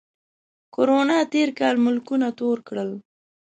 [0.75, 2.89] کرونا تېر کال ملکونه تور کړل